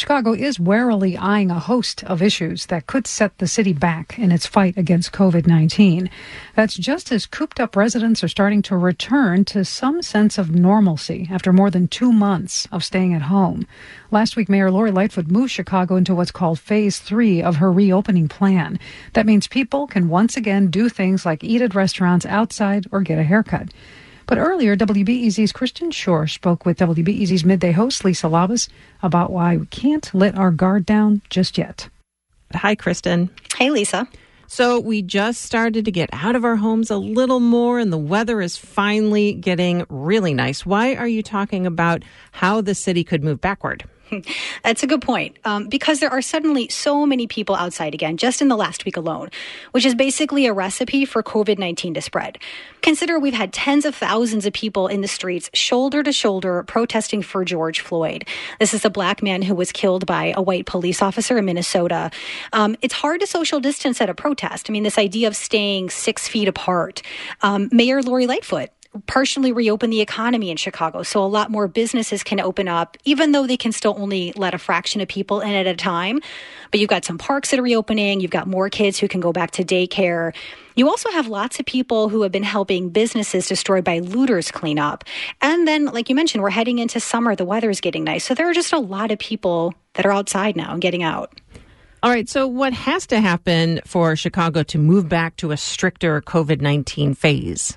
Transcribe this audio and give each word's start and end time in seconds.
Chicago 0.00 0.32
is 0.32 0.58
warily 0.58 1.14
eyeing 1.14 1.50
a 1.50 1.58
host 1.58 2.02
of 2.04 2.22
issues 2.22 2.64
that 2.66 2.86
could 2.86 3.06
set 3.06 3.36
the 3.36 3.46
city 3.46 3.74
back 3.74 4.18
in 4.18 4.32
its 4.32 4.46
fight 4.46 4.78
against 4.78 5.12
COVID 5.12 5.46
19. 5.46 6.08
That's 6.56 6.74
just 6.74 7.12
as 7.12 7.26
cooped 7.26 7.60
up 7.60 7.76
residents 7.76 8.24
are 8.24 8.28
starting 8.28 8.62
to 8.62 8.78
return 8.78 9.44
to 9.44 9.62
some 9.62 10.00
sense 10.00 10.38
of 10.38 10.54
normalcy 10.54 11.28
after 11.30 11.52
more 11.52 11.70
than 11.70 11.86
two 11.86 12.14
months 12.14 12.66
of 12.72 12.82
staying 12.82 13.12
at 13.12 13.28
home. 13.28 13.66
Last 14.10 14.36
week, 14.36 14.48
Mayor 14.48 14.70
Lori 14.70 14.90
Lightfoot 14.90 15.26
moved 15.28 15.52
Chicago 15.52 15.96
into 15.96 16.14
what's 16.14 16.30
called 16.30 16.58
phase 16.58 16.98
three 16.98 17.42
of 17.42 17.56
her 17.56 17.70
reopening 17.70 18.26
plan. 18.26 18.78
That 19.12 19.26
means 19.26 19.48
people 19.48 19.86
can 19.86 20.08
once 20.08 20.34
again 20.34 20.68
do 20.68 20.88
things 20.88 21.26
like 21.26 21.44
eat 21.44 21.60
at 21.60 21.74
restaurants 21.74 22.24
outside 22.24 22.86
or 22.90 23.02
get 23.02 23.18
a 23.18 23.22
haircut. 23.22 23.68
But 24.30 24.38
earlier, 24.38 24.76
WBEZ's 24.76 25.50
Kristen 25.50 25.90
Schorsch 25.90 26.34
spoke 26.34 26.64
with 26.64 26.78
WBEZ's 26.78 27.44
midday 27.44 27.72
host, 27.72 28.04
Lisa 28.04 28.28
Labuz, 28.28 28.68
about 29.02 29.32
why 29.32 29.56
we 29.56 29.66
can't 29.66 30.08
let 30.14 30.38
our 30.38 30.52
guard 30.52 30.86
down 30.86 31.20
just 31.30 31.58
yet. 31.58 31.88
Hi, 32.54 32.76
Kristen. 32.76 33.30
Hey, 33.56 33.70
Lisa. 33.70 34.06
So, 34.46 34.78
we 34.78 35.02
just 35.02 35.42
started 35.42 35.84
to 35.84 35.90
get 35.90 36.10
out 36.12 36.36
of 36.36 36.44
our 36.44 36.54
homes 36.54 36.92
a 36.92 36.96
little 36.96 37.40
more, 37.40 37.80
and 37.80 37.92
the 37.92 37.98
weather 37.98 38.40
is 38.40 38.56
finally 38.56 39.32
getting 39.32 39.84
really 39.88 40.32
nice. 40.32 40.64
Why 40.64 40.94
are 40.94 41.08
you 41.08 41.24
talking 41.24 41.66
about 41.66 42.04
how 42.30 42.60
the 42.60 42.76
city 42.76 43.02
could 43.02 43.24
move 43.24 43.40
backward? 43.40 43.82
That's 44.62 44.82
a 44.82 44.86
good 44.86 45.02
point. 45.02 45.36
Um, 45.44 45.68
because 45.68 46.00
there 46.00 46.10
are 46.10 46.22
suddenly 46.22 46.68
so 46.68 47.06
many 47.06 47.26
people 47.26 47.54
outside 47.54 47.94
again, 47.94 48.16
just 48.16 48.42
in 48.42 48.48
the 48.48 48.56
last 48.56 48.84
week 48.84 48.96
alone, 48.96 49.30
which 49.72 49.84
is 49.84 49.94
basically 49.94 50.46
a 50.46 50.52
recipe 50.52 51.04
for 51.04 51.22
COVID 51.22 51.58
19 51.58 51.94
to 51.94 52.02
spread. 52.02 52.38
Consider 52.82 53.18
we've 53.18 53.34
had 53.34 53.52
tens 53.52 53.84
of 53.84 53.94
thousands 53.94 54.46
of 54.46 54.52
people 54.52 54.88
in 54.88 55.00
the 55.00 55.08
streets, 55.08 55.50
shoulder 55.52 56.02
to 56.02 56.12
shoulder, 56.12 56.64
protesting 56.66 57.22
for 57.22 57.44
George 57.44 57.80
Floyd. 57.80 58.26
This 58.58 58.74
is 58.74 58.84
a 58.84 58.90
black 58.90 59.22
man 59.22 59.42
who 59.42 59.54
was 59.54 59.72
killed 59.72 60.06
by 60.06 60.32
a 60.36 60.42
white 60.42 60.66
police 60.66 61.02
officer 61.02 61.38
in 61.38 61.44
Minnesota. 61.44 62.10
Um, 62.52 62.76
it's 62.82 62.94
hard 62.94 63.20
to 63.20 63.26
social 63.26 63.60
distance 63.60 64.00
at 64.00 64.08
a 64.08 64.14
protest. 64.14 64.70
I 64.70 64.72
mean, 64.72 64.82
this 64.82 64.98
idea 64.98 65.28
of 65.28 65.36
staying 65.36 65.90
six 65.90 66.26
feet 66.26 66.48
apart. 66.48 67.02
Um, 67.42 67.68
Mayor 67.72 68.02
Lori 68.02 68.26
Lightfoot 68.26 68.70
partially 69.06 69.52
reopen 69.52 69.90
the 69.90 70.00
economy 70.00 70.50
in 70.50 70.56
Chicago. 70.56 71.02
So 71.02 71.22
a 71.22 71.26
lot 71.26 71.50
more 71.50 71.68
businesses 71.68 72.24
can 72.24 72.40
open 72.40 72.66
up, 72.66 72.96
even 73.04 73.32
though 73.32 73.46
they 73.46 73.56
can 73.56 73.70
still 73.70 73.94
only 73.96 74.32
let 74.36 74.52
a 74.52 74.58
fraction 74.58 75.00
of 75.00 75.06
people 75.06 75.40
in 75.40 75.50
at 75.50 75.66
a 75.66 75.76
time. 75.76 76.20
But 76.70 76.80
you've 76.80 76.90
got 76.90 77.04
some 77.04 77.16
parks 77.16 77.50
that 77.50 77.60
are 77.60 77.62
reopening. 77.62 78.20
You've 78.20 78.32
got 78.32 78.48
more 78.48 78.68
kids 78.68 78.98
who 78.98 79.06
can 79.06 79.20
go 79.20 79.32
back 79.32 79.52
to 79.52 79.64
daycare. 79.64 80.34
You 80.74 80.88
also 80.88 81.10
have 81.10 81.28
lots 81.28 81.60
of 81.60 81.66
people 81.66 82.08
who 82.08 82.22
have 82.22 82.32
been 82.32 82.42
helping 82.42 82.90
businesses 82.90 83.46
destroyed 83.46 83.84
by 83.84 84.00
looters 84.00 84.50
clean 84.50 84.78
up. 84.78 85.04
And 85.40 85.68
then, 85.68 85.86
like 85.86 86.08
you 86.08 86.14
mentioned, 86.14 86.42
we're 86.42 86.50
heading 86.50 86.78
into 86.78 86.98
summer. 86.98 87.36
The 87.36 87.44
weather 87.44 87.70
is 87.70 87.80
getting 87.80 88.04
nice. 88.04 88.24
So 88.24 88.34
there 88.34 88.48
are 88.48 88.54
just 88.54 88.72
a 88.72 88.78
lot 88.78 89.12
of 89.12 89.18
people 89.18 89.74
that 89.94 90.06
are 90.06 90.12
outside 90.12 90.56
now 90.56 90.72
and 90.72 90.80
getting 90.80 91.02
out. 91.02 91.40
All 92.02 92.10
right. 92.10 92.28
So, 92.28 92.46
what 92.46 92.72
has 92.72 93.06
to 93.08 93.20
happen 93.20 93.80
for 93.84 94.16
Chicago 94.16 94.62
to 94.64 94.78
move 94.78 95.08
back 95.08 95.36
to 95.36 95.50
a 95.50 95.56
stricter 95.56 96.22
COVID 96.22 96.60
19 96.60 97.14
phase? 97.14 97.76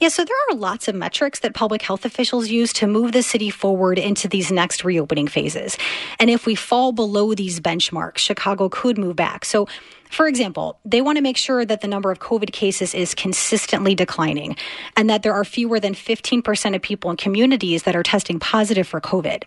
Yeah, 0.00 0.08
so 0.08 0.24
there 0.24 0.36
are 0.50 0.54
lots 0.54 0.88
of 0.88 0.94
metrics 0.94 1.40
that 1.40 1.54
public 1.54 1.82
health 1.82 2.04
officials 2.04 2.48
use 2.48 2.72
to 2.74 2.86
move 2.86 3.12
the 3.12 3.22
city 3.22 3.50
forward 3.50 3.98
into 3.98 4.28
these 4.28 4.52
next 4.52 4.84
reopening 4.84 5.28
phases. 5.28 5.76
And 6.18 6.30
if 6.30 6.46
we 6.46 6.54
fall 6.54 6.92
below 6.92 7.34
these 7.34 7.60
benchmarks, 7.60 8.18
Chicago 8.18 8.68
could 8.68 8.98
move 8.98 9.16
back. 9.16 9.44
So 9.44 9.66
for 10.10 10.26
example, 10.26 10.78
they 10.84 11.02
want 11.02 11.16
to 11.16 11.22
make 11.22 11.36
sure 11.36 11.64
that 11.64 11.80
the 11.80 11.88
number 11.88 12.10
of 12.10 12.18
COVID 12.18 12.52
cases 12.52 12.94
is 12.94 13.14
consistently 13.14 13.94
declining 13.94 14.56
and 14.96 15.10
that 15.10 15.22
there 15.22 15.32
are 15.32 15.44
fewer 15.44 15.80
than 15.80 15.94
15% 15.94 16.74
of 16.74 16.82
people 16.82 17.10
in 17.10 17.16
communities 17.16 17.84
that 17.84 17.96
are 17.96 18.02
testing 18.02 18.38
positive 18.38 18.86
for 18.86 19.00
COVID. 19.00 19.44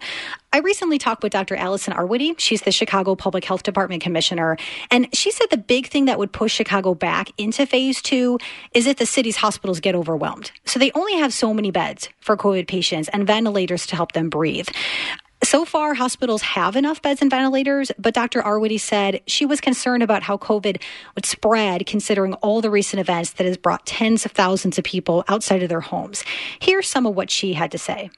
I 0.52 0.60
recently 0.60 0.98
talked 0.98 1.22
with 1.22 1.32
Dr. 1.32 1.56
Allison 1.56 1.94
Arwady. 1.94 2.34
She's 2.40 2.64
the 2.64 2.72
Chicago 2.72 3.16
Public 3.16 3.46
Health 3.46 3.64
Department 3.64 4.02
commissioner. 4.02 4.58
And 4.90 5.08
she 5.16 5.30
said 5.32 5.48
the 5.52 5.58
big 5.58 5.88
thing 5.88 6.06
that 6.06 6.18
would 6.18 6.32
push 6.32 6.54
Chicago 6.54 6.96
back 6.96 7.30
into 7.38 7.66
phase 7.68 8.02
two 8.02 8.40
is 8.74 8.88
if 8.88 8.98
the 8.98 9.06
city's 9.06 9.38
hospitals 9.38 9.80
get 9.80 9.94
overwhelmed. 9.94 10.52
So 10.66 10.80
they 10.80 10.92
only 10.94 11.16
have 11.18 11.34
so 11.34 11.54
many 11.54 11.70
beds 11.70 12.10
for 12.20 12.36
COVID 12.36 12.68
patients 12.68 13.10
and 13.10 13.28
ventilators 13.28 13.86
to 13.88 13.96
help 13.96 14.14
them 14.14 14.30
breathe. 14.30 14.70
So 15.50 15.66
far, 15.66 15.96
hospitals 15.96 16.44
have 16.44 16.76
enough 16.76 17.02
beds 17.02 17.24
and 17.24 17.32
ventilators, 17.32 17.92
but 17.98 18.14
Dr. 18.14 18.40
Arwady 18.44 18.80
said 18.80 19.22
she 19.26 19.48
was 19.48 19.60
concerned 19.60 20.04
about 20.04 20.22
how 20.22 20.38
COVID 20.38 20.80
would 21.16 21.26
spread 21.26 21.88
considering 21.88 22.36
all 22.36 22.62
the 22.62 22.70
recent 22.70 23.00
events 23.00 23.32
that 23.32 23.48
has 23.48 23.58
brought 23.58 23.84
tens 23.88 24.26
of 24.28 24.32
thousands 24.32 24.78
of 24.78 24.84
people 24.84 25.24
outside 25.28 25.64
of 25.64 25.70
their 25.70 25.82
homes. 25.82 26.24
Here's 26.60 26.88
some 26.88 27.08
of 27.08 27.16
what 27.16 27.32
she 27.32 27.54
had 27.54 27.72
to 27.72 27.80
say. 27.80 28.12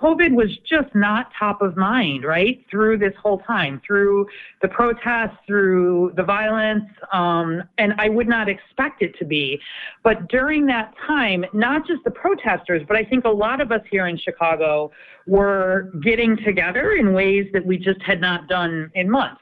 COVID 0.00 0.34
was 0.34 0.56
just 0.58 0.94
not 0.94 1.30
top 1.36 1.60
of 1.60 1.76
mind, 1.76 2.24
right? 2.24 2.64
Through 2.70 2.98
this 2.98 3.14
whole 3.20 3.40
time, 3.40 3.82
through 3.84 4.26
the 4.62 4.68
protests, 4.68 5.36
through 5.46 6.12
the 6.16 6.22
violence, 6.22 6.84
um, 7.12 7.64
and 7.78 7.94
I 7.98 8.08
would 8.08 8.28
not 8.28 8.48
expect 8.48 9.02
it 9.02 9.18
to 9.18 9.24
be. 9.24 9.60
But 10.04 10.28
during 10.28 10.66
that 10.66 10.94
time, 11.04 11.44
not 11.52 11.84
just 11.86 12.04
the 12.04 12.12
protesters, 12.12 12.82
but 12.86 12.96
I 12.96 13.04
think 13.04 13.24
a 13.24 13.30
lot 13.30 13.60
of 13.60 13.72
us 13.72 13.80
here 13.90 14.06
in 14.06 14.16
Chicago 14.16 14.92
were 15.26 15.90
getting 16.02 16.36
together 16.36 16.92
in 16.92 17.12
ways 17.12 17.46
that 17.52 17.66
we 17.66 17.76
just 17.76 18.00
had 18.02 18.20
not 18.20 18.46
done 18.46 18.92
in 18.94 19.10
months. 19.10 19.40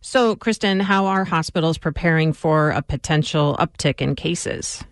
So, 0.00 0.36
Kristen, 0.36 0.80
how 0.80 1.06
are 1.06 1.24
hospitals 1.24 1.78
preparing 1.78 2.32
for 2.32 2.70
a 2.70 2.82
potential 2.82 3.56
uptick 3.58 4.00
in 4.00 4.16
cases? 4.16 4.84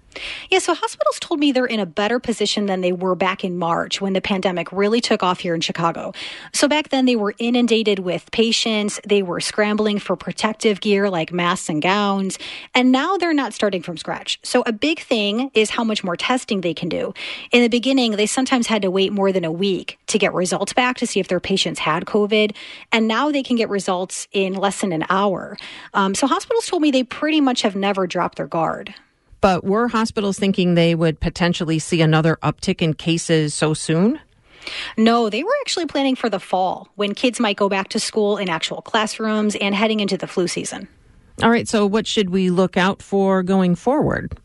Yeah, 0.50 0.58
so 0.58 0.74
hospitals 0.74 1.18
told 1.20 1.40
me 1.40 1.52
they're 1.52 1.66
in 1.66 1.80
a 1.80 1.86
better 1.86 2.18
position 2.18 2.66
than 2.66 2.80
they 2.80 2.92
were 2.92 3.14
back 3.14 3.44
in 3.44 3.58
March 3.58 4.00
when 4.00 4.12
the 4.12 4.20
pandemic 4.20 4.70
really 4.72 5.00
took 5.00 5.22
off 5.22 5.40
here 5.40 5.54
in 5.54 5.60
Chicago. 5.60 6.12
So 6.52 6.68
back 6.68 6.90
then 6.90 7.06
they 7.06 7.16
were 7.16 7.34
inundated 7.38 8.00
with 8.00 8.30
patients, 8.30 9.00
they 9.06 9.22
were 9.22 9.40
scrambling 9.40 9.98
for 9.98 10.16
protective 10.16 10.80
gear 10.80 11.10
like 11.10 11.32
masks 11.32 11.68
and 11.68 11.80
gowns, 11.82 12.38
and 12.74 12.92
now 12.92 13.16
they're 13.16 13.32
not 13.32 13.54
starting 13.54 13.82
from 13.82 13.96
scratch. 13.96 14.38
So 14.42 14.62
a 14.66 14.72
big 14.72 15.00
thing 15.00 15.50
is 15.54 15.70
how 15.70 15.84
much 15.84 16.04
more 16.04 16.16
testing 16.16 16.60
they 16.60 16.74
can 16.74 16.88
do. 16.88 17.14
In 17.50 17.62
the 17.62 17.68
beginning, 17.68 18.12
they 18.12 18.26
sometimes 18.26 18.66
had 18.66 18.82
to 18.82 18.90
wait 18.90 19.12
more 19.12 19.32
than 19.32 19.44
a 19.44 19.52
week 19.52 19.98
to 20.08 20.18
get 20.18 20.34
results 20.34 20.72
back 20.72 20.96
to 20.98 21.06
see 21.06 21.20
if 21.20 21.28
their 21.28 21.40
patients 21.40 21.80
had 21.80 22.04
COVID, 22.04 22.54
and 22.90 23.08
now 23.08 23.30
they 23.30 23.42
can 23.42 23.56
get 23.56 23.68
results 23.68 24.28
in 24.32 24.54
less 24.54 24.80
than 24.80 24.92
an 24.92 25.04
hour. 25.08 25.56
Um, 25.94 26.14
so 26.14 26.26
hospitals 26.26 26.66
told 26.66 26.82
me 26.82 26.90
they 26.90 27.04
pretty 27.04 27.40
much 27.40 27.62
have 27.62 27.76
never 27.76 28.06
dropped 28.06 28.36
their 28.36 28.46
guard. 28.46 28.94
But 29.42 29.64
were 29.64 29.88
hospitals 29.88 30.38
thinking 30.38 30.74
they 30.74 30.94
would 30.94 31.20
potentially 31.20 31.80
see 31.80 32.00
another 32.00 32.38
uptick 32.42 32.80
in 32.80 32.94
cases 32.94 33.52
so 33.52 33.74
soon? 33.74 34.20
No, 34.96 35.28
they 35.28 35.42
were 35.42 35.52
actually 35.62 35.86
planning 35.86 36.14
for 36.14 36.30
the 36.30 36.38
fall 36.38 36.88
when 36.94 37.12
kids 37.12 37.40
might 37.40 37.56
go 37.56 37.68
back 37.68 37.88
to 37.88 37.98
school 37.98 38.38
in 38.38 38.48
actual 38.48 38.80
classrooms 38.80 39.56
and 39.56 39.74
heading 39.74 39.98
into 39.98 40.16
the 40.16 40.28
flu 40.28 40.46
season. 40.46 40.86
All 41.42 41.50
right, 41.50 41.66
so 41.66 41.84
what 41.86 42.06
should 42.06 42.30
we 42.30 42.50
look 42.50 42.76
out 42.76 43.02
for 43.02 43.42
going 43.42 43.74
forward? 43.74 44.38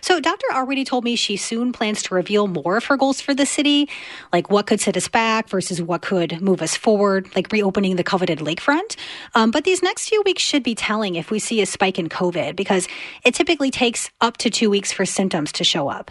So, 0.00 0.20
Dr. 0.20 0.46
Arwady 0.52 0.84
told 0.84 1.04
me 1.04 1.16
she 1.16 1.36
soon 1.36 1.72
plans 1.72 2.02
to 2.04 2.14
reveal 2.14 2.46
more 2.46 2.76
of 2.76 2.84
her 2.86 2.96
goals 2.96 3.20
for 3.20 3.34
the 3.34 3.46
city, 3.46 3.88
like 4.32 4.50
what 4.50 4.66
could 4.66 4.80
set 4.80 4.96
us 4.96 5.08
back 5.08 5.48
versus 5.48 5.80
what 5.80 6.02
could 6.02 6.40
move 6.40 6.62
us 6.62 6.76
forward, 6.76 7.34
like 7.34 7.52
reopening 7.52 7.96
the 7.96 8.04
coveted 8.04 8.38
lakefront. 8.40 8.96
Um, 9.34 9.50
but 9.50 9.64
these 9.64 9.82
next 9.82 10.08
few 10.08 10.22
weeks 10.22 10.42
should 10.42 10.62
be 10.62 10.74
telling 10.74 11.14
if 11.14 11.30
we 11.30 11.38
see 11.38 11.60
a 11.60 11.66
spike 11.66 11.98
in 11.98 12.08
COVID 12.08 12.56
because 12.56 12.88
it 13.24 13.34
typically 13.34 13.70
takes 13.70 14.10
up 14.20 14.36
to 14.38 14.50
two 14.50 14.70
weeks 14.70 14.92
for 14.92 15.04
symptoms 15.04 15.52
to 15.52 15.64
show 15.64 15.88
up. 15.88 16.10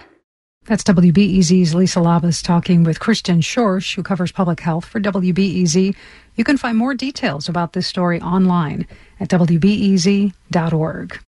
That's 0.67 0.83
WBEZ's 0.83 1.73
Lisa 1.73 1.99
Labuz 1.99 2.43
talking 2.43 2.83
with 2.83 2.99
Kristen 2.99 3.39
Schorsch, 3.39 3.95
who 3.95 4.03
covers 4.03 4.33
public 4.33 4.59
health 4.59 4.83
for 4.83 4.99
WBEZ. 4.99 5.95
You 6.35 6.43
can 6.43 6.57
find 6.57 6.77
more 6.77 6.93
details 6.93 7.47
about 7.47 7.71
this 7.71 7.87
story 7.87 8.19
online 8.21 8.85
at 9.21 9.29
WBEZ.org. 9.29 11.19